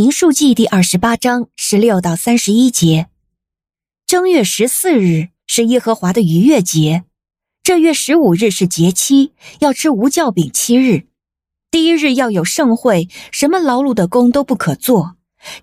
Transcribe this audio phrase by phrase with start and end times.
[0.00, 3.08] 民数记第二十八章十六到三十一节：
[4.06, 7.04] 正月十四日是耶和华的逾越节，
[7.62, 11.04] 这月十五日是节期，要吃无酵饼七日。
[11.70, 15.16] 第一日要有盛会，什么劳碌的工都不可做，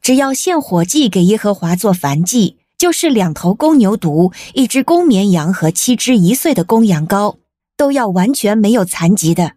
[0.04, 7.38] 只要献火祭给耶和华做燔祭，就是两头公牛犊、一只公绵羊和七只一岁的公羊羔，
[7.76, 9.54] 都要完全没有残疾的。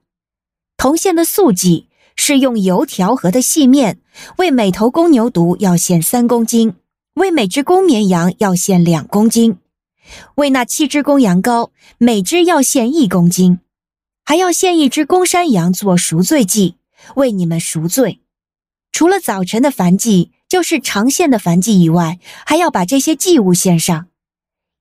[0.78, 1.89] 同献的素祭
[2.23, 3.98] 是用油调和的细面，
[4.37, 6.74] 为每头公牛犊要献三公斤，
[7.15, 9.56] 为每只公绵羊要献两公斤，
[10.34, 13.61] 为那七只公羊羔，每只要献一公斤。
[14.27, 16.77] 还要献一只公山羊做赎罪祭，
[17.16, 18.20] 为你们赎罪。
[18.92, 24.09] 除了早晨的燔祭，就是常献的燔祭以外，还要把这些祭物献上。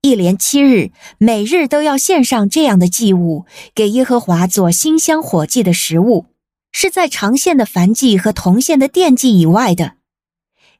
[0.01, 6.25] 一连七日，每日都要献上这样的祭物，给耶和华做馨香火祭的食物，
[6.71, 9.93] 是在长线的燔祭和同线的奠祭以外的。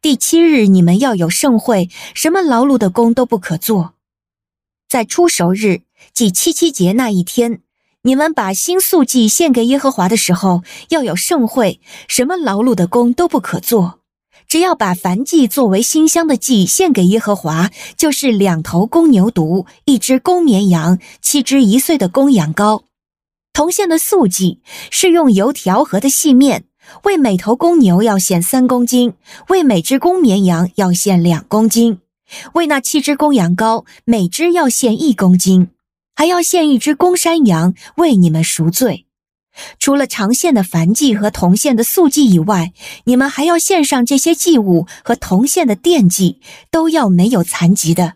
[0.02, 3.96] 第七日，你们要有盛会，什么劳碌的工都不可做。
[4.88, 5.82] 在初熟日，
[6.14, 7.62] 即七七节那一天。
[8.04, 14.00] 你们把新素祭献给耶和华的时候，要有盛会，什么劳碌的工都不可做。
[14.48, 22.84] 只要把燔祭作为馨香的祭献给耶和华，就是两头公牛犊、一只公绵羊、七只一岁的公羊羔。
[23.54, 26.66] 铜线的素祭是用油调和的细面，
[27.04, 29.14] 为每头公牛要献三公斤，
[29.50, 32.00] 为每只公绵羊要献两公斤，
[32.54, 35.70] 为那七只公羊羔，每只要献一公斤。
[36.16, 39.06] 还要献一只公山羊为你们赎罪，
[39.80, 42.74] 除了长线的燔祭和铜线的素祭以外，
[43.06, 48.16] 你们还要献上这些祭物和铜线的奠祭，都要没有残疾的。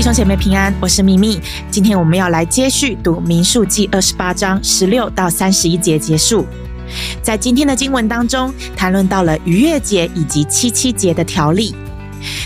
[0.00, 1.38] 弟兄姐妹平安，我是蜜蜜。
[1.70, 6.46] 今天我们要来接续读民数记二十八章十六到三十一节结束。
[7.22, 11.74] 在今天的经文当中，谈论到了逾越节以及七七节的条例。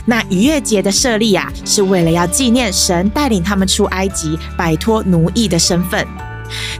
[0.04, 6.04] 那逾越节的设立啊，是为了要纪念神带领他们出埃及，摆脱奴役的身份。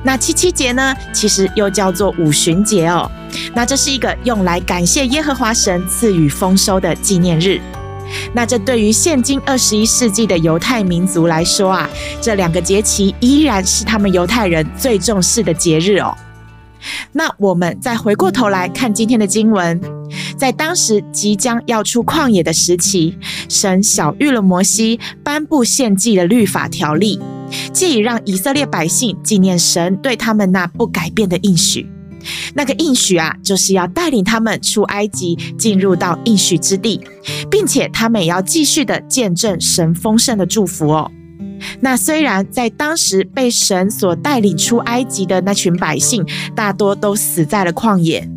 [0.03, 3.09] 那七七节呢，其实又叫做五旬节哦。
[3.55, 7.61] 那这是一个用来感谢耶和华神赐予丰收的纪念日。
[8.33, 11.89] 那这对于现今二十一世纪的犹太民族来说啊，
[12.21, 16.17] 这两个节期依然是他们犹太人最重视的节日哦。
[17.13, 19.81] 那我们再回过头来看今天的经文。
[20.37, 23.17] 在当时即将要出旷野的时期，
[23.49, 27.19] 神晓谕了摩西，颁布献祭的律法条例，
[27.73, 31.89] 借以让以色列百姓纪念神对他们那不改变的应许。
[32.55, 37.01] 那个应许啊，就是要带领他们出埃及，进入到应许之地，
[37.51, 41.11] 并且他们也要继续的见证神丰盛的祝福哦。
[41.81, 46.25] 那虽然在当时被神所带领出埃及的那群百姓，
[46.55, 48.29] 大多都死在了旷野。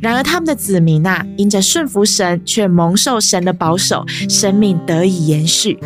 [0.00, 5.78] 然而，他们的子民啊，因着顺服神，却蒙受神的保守，生命得以延续。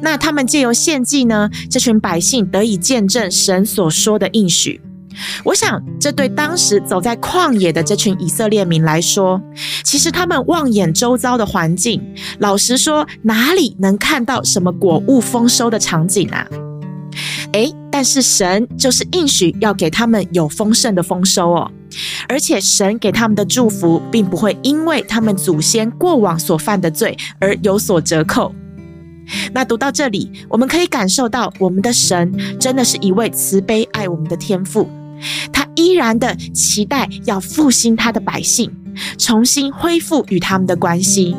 [0.00, 4.80] 那他们借由献祭呢，这群百姓得以见证神所说的应许。
[5.44, 9.40] 我想，这对当时走在旷野的这群以色列民来说，
[9.82, 12.02] 其实他们望眼周遭的环境，
[12.38, 16.46] 老实说，哪里能看到什么果物丰收的场景啊？
[17.52, 21.70] 诶，但是神就是应许要给他们有丰盛的丰收哦。
[22.28, 28.54] 而且神给他们的祝福，并不会因为他们祖先过往所犯的罪而有所折扣。
[29.52, 34.90] 那读到这里，我们可以感受到，我们的神真的是一位慈悲爱我们的天父，
[35.52, 38.70] 他依然的期待要复兴他的百姓，
[39.18, 41.36] 重新恢复与他们的关系。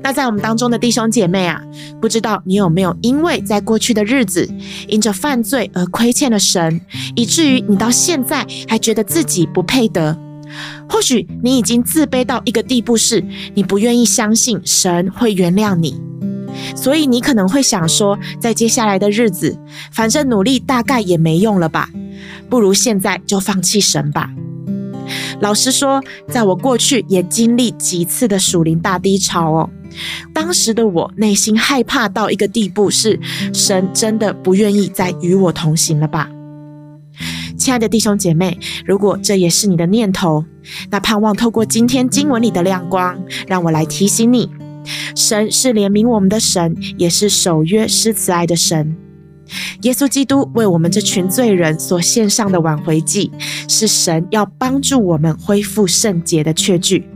[0.00, 1.60] 那在我们当中的弟兄姐妹啊，
[2.00, 4.48] 不知道你有没有因为在过去的日子
[4.86, 6.80] 因着犯罪而亏欠了神，
[7.16, 10.16] 以至于你到现在还觉得自己不配得？
[10.88, 13.22] 或许你已经自卑到一个地步，是
[13.54, 16.00] 你不愿意相信神会原谅你，
[16.76, 19.58] 所以你可能会想说，在接下来的日子，
[19.90, 21.90] 反正努力大概也没用了吧，
[22.48, 24.30] 不如现在就放弃神吧。
[25.40, 29.70] 老实说，在我过去也经历几次的属灵大低潮哦。
[30.34, 33.18] 当时的我内心害怕到一个地步，是
[33.52, 36.28] 神真的不愿意再与我同行了吧？
[37.56, 40.44] 亲爱的弟兄姐妹，如果这也是你的念头，
[40.90, 44.50] 那盼望透过今天经文里的亮光，让我来提醒你：
[45.14, 48.96] 神是怜悯我们的神，也是守约施慈爱的神。
[49.82, 53.30] 耶稣基督为我们这群罪人所献上的挽回祭，
[53.68, 57.08] 是神要帮助我们恢复圣洁的确据。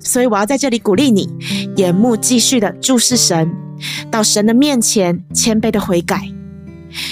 [0.00, 1.28] 所以我要在这里鼓励你，
[1.76, 3.50] 眼目继续的注视神，
[4.10, 6.28] 到神的面前谦卑的悔改。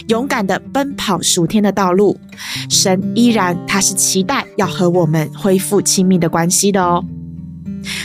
[0.09, 2.19] 勇敢的奔跑属天的道路，
[2.71, 7.05] 神依然他是期待要和我们恢复亲密的关系的哦。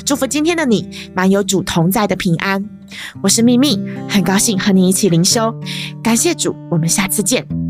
[0.06, 2.64] 祝福今天的你，满有主同在的平安。
[3.22, 3.80] 我是秘密，
[4.10, 5.54] 很高兴和你一起灵修，
[6.04, 7.61] 感谢主，我们下次见。